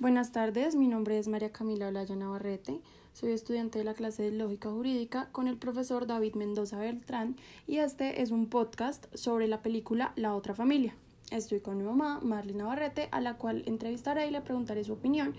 [0.00, 2.80] Buenas tardes, mi nombre es María Camila Olaya Navarrete,
[3.12, 7.80] soy estudiante de la clase de Lógica Jurídica con el profesor David Mendoza Beltrán y
[7.80, 10.94] este es un podcast sobre la película La otra familia.
[11.30, 15.34] Estoy con mi mamá, Marlene Navarrete, a la cual entrevistaré y le preguntaré su opinión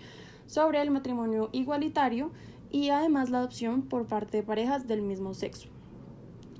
[0.45, 2.29] sobre el matrimonio igualitario
[2.69, 5.69] y además la adopción por parte de parejas del mismo sexo.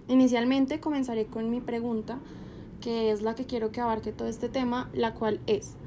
[0.08, 2.18] Inicialmente comenzaré con mi pregunta,
[2.82, 5.78] que es la que quiero que abarque todo este tema, la cual es,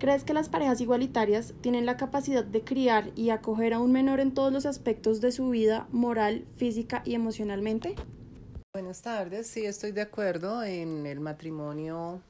[0.00, 4.18] ¿crees que las parejas igualitarias tienen la capacidad de criar y acoger a un menor
[4.18, 7.94] en todos los aspectos de su vida moral, física y emocionalmente?
[8.72, 12.22] Buenas tardes, sí estoy de acuerdo en el matrimonio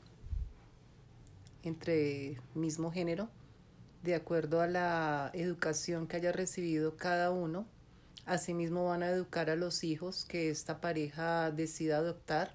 [1.62, 3.28] entre mismo género,
[4.02, 7.66] de acuerdo a la educación que haya recibido cada uno.
[8.26, 12.52] Asimismo van a educar a los hijos que esta pareja decida adoptar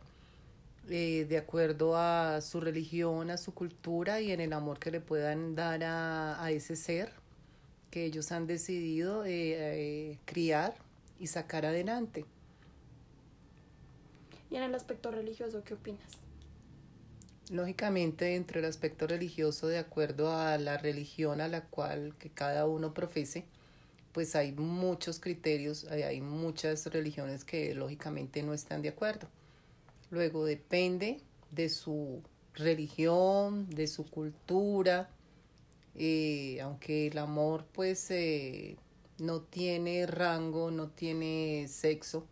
[0.89, 5.01] eh, de acuerdo a su religión, a su cultura y en el amor que le
[5.01, 7.11] puedan dar a, a ese ser
[7.95, 10.75] que ellos han decidido eh, eh, criar
[11.17, 12.25] y sacar adelante.
[14.51, 16.03] ¿Y en el aspecto religioso qué opinas?
[17.49, 22.67] Lógicamente, entre el aspecto religioso, de acuerdo a la religión a la cual que cada
[22.67, 23.45] uno profese,
[24.11, 29.29] pues hay muchos criterios, hay muchas religiones que lógicamente no están de acuerdo.
[30.09, 32.21] Luego depende de su
[32.53, 35.09] religión, de su cultura,
[35.95, 38.77] eh, aunque el amor pues eh,
[39.17, 42.25] no tiene rango, no tiene sexo,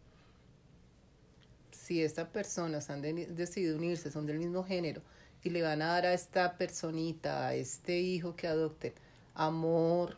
[1.71, 5.01] si estas personas han decidido unirse, son del mismo género,
[5.43, 8.93] y le van a dar a esta personita, a este hijo que adopten,
[9.33, 10.17] amor,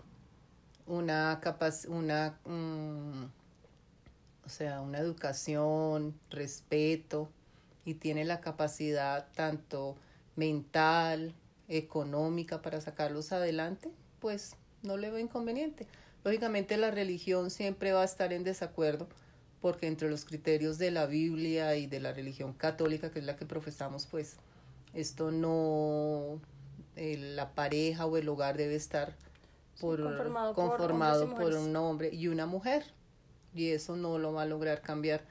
[0.86, 3.24] una capaz, una, mm,
[4.46, 7.30] o sea, una educación, respeto,
[7.86, 9.96] y tiene la capacidad tanto
[10.36, 11.34] mental,
[11.68, 15.88] económica para sacarlos adelante, pues no le veo inconveniente.
[16.24, 19.08] Lógicamente la religión siempre va a estar en desacuerdo
[19.62, 23.36] porque entre los criterios de la Biblia y de la religión católica, que es la
[23.36, 24.38] que profesamos, pues
[24.94, 26.40] esto no,
[26.96, 29.16] la pareja o el hogar debe estar
[29.80, 30.02] por,
[30.54, 32.86] conformado, por, un hombre y una mujer.
[33.54, 35.22] Y eso no lo va a lograr cambiar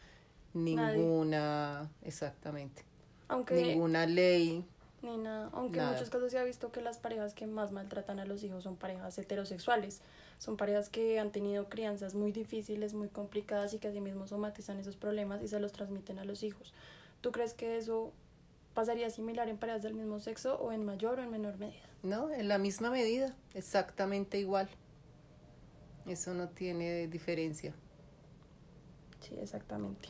[0.54, 2.84] ninguna, exactamente,
[3.28, 4.64] Aunque, ninguna ley.
[5.02, 5.50] Ni nada.
[5.52, 8.42] Aunque en muchos casos se ha visto que las parejas que más maltratan a los
[8.42, 10.00] hijos son parejas heterosexuales.
[10.38, 14.96] Son parejas que han tenido crianzas muy difíciles, muy complicadas y que asimismo somatizan esos
[14.96, 16.72] problemas y se los transmiten a los hijos.
[17.20, 18.12] ¿Tú crees que eso
[18.72, 21.84] pasaría similar en parejas del mismo sexo o en mayor o en menor medida?
[22.02, 24.68] No, en la misma medida, exactamente igual.
[26.06, 27.74] Eso no tiene diferencia.
[29.20, 30.08] Sí, exactamente.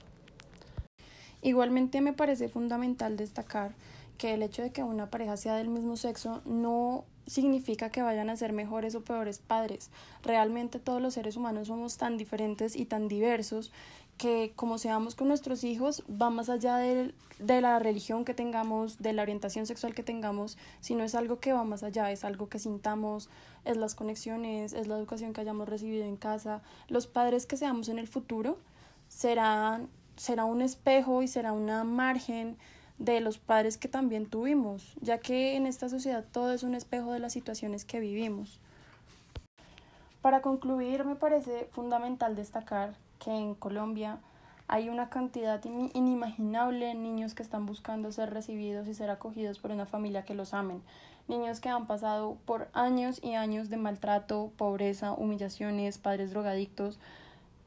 [1.45, 3.75] Igualmente me parece fundamental destacar
[4.17, 8.31] que el hecho de que una pareja sea del mismo sexo no significa que vayan
[8.31, 9.91] a ser mejores o peores padres.
[10.23, 13.73] Realmente todos los seres humanos somos tan diferentes y tan diversos
[14.17, 19.03] que como seamos con nuestros hijos va más allá de, de, la religión que tengamos,
[19.03, 22.49] de la orientación sexual que tengamos, sino es algo que va más allá, es algo
[22.49, 23.29] que sintamos,
[23.67, 26.63] es las conexiones, es la educación que hayamos recibido en casa.
[26.89, 28.57] Los padres que seamos en el futuro
[29.09, 32.57] serán, será un espejo y será una margen
[32.99, 37.13] de los padres que también tuvimos, ya que en esta sociedad todo es un espejo
[37.13, 38.61] de las situaciones que vivimos.
[40.23, 44.21] Para concluir, me parece fundamental destacar que en Colombia
[44.67, 49.71] hay una cantidad inimaginable de niños que están buscando ser recibidos y ser acogidos por
[49.71, 50.83] una familia que los amen.
[51.29, 56.99] Niños que han pasado por años y años de maltrato, pobreza, humillaciones, padres drogadictos,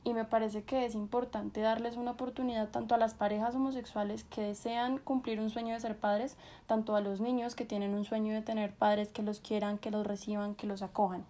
[0.08, 4.40] y me parece que es importante darles una oportunidad tanto a las parejas homosexuales que
[4.40, 8.34] desean cumplir un sueño de ser padres, tanto a los niños que tienen un sueño
[8.34, 11.26] de tener padres que los quieran, que los reciban, que los acojan.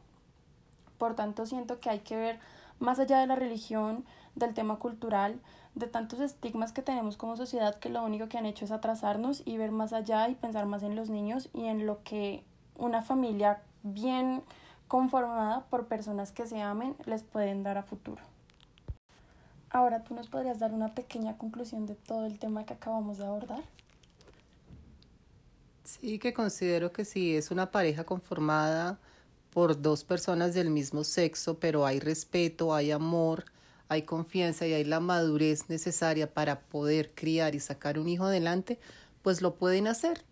[0.99, 2.39] Por tanto, siento que hay que ver
[2.77, 4.05] más allá de la religión,
[4.35, 5.39] del tema cultural,
[5.73, 9.41] de tantos estigmas que tenemos como sociedad que lo único que han hecho es atrasarnos
[9.43, 12.43] y ver más allá y pensar más en los niños y en lo que
[12.75, 14.43] una familia bien
[14.87, 18.21] conformada por personas que se amen les pueden dar a futuro.
[19.69, 23.25] Ahora, ¿tú nos podrías dar una pequeña conclusión de todo el tema que acabamos de
[23.25, 23.63] abordar?
[25.83, 28.99] Sí, que considero que si es una pareja conformada
[29.51, 33.45] por dos personas del mismo sexo, pero hay respeto, hay amor,
[33.89, 38.79] hay confianza y hay la madurez necesaria para poder criar y sacar un hijo adelante,
[39.21, 40.23] pues lo pueden hacer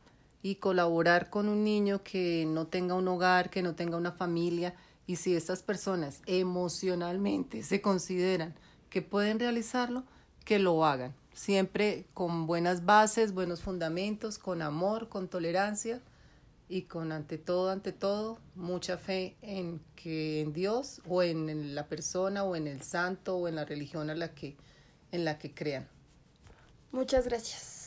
[0.44, 4.76] y colaborar con un niño que no tenga un hogar, que no tenga una familia,
[5.08, 8.56] y si estas personas emocionalmente se consideran
[8.90, 10.04] que pueden realizarlo,
[10.44, 11.14] que lo hagan.
[11.34, 16.02] Siempre con buenas bases, buenos fundamentos, con amor, con tolerancia
[16.70, 21.88] y con ante todo, ante todo, mucha fe en que en Dios o en, la
[21.88, 24.56] persona o en el santo o en la religión a la que,
[25.12, 25.88] en la que crean.
[26.92, 27.85] Muchas gracias.